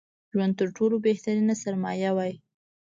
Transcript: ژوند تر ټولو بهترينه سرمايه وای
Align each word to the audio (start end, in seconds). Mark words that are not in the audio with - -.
ژوند 0.31 0.53
تر 0.59 0.67
ټولو 0.77 0.95
بهترينه 1.05 1.53
سرمايه 1.63 2.11
وای 2.13 2.33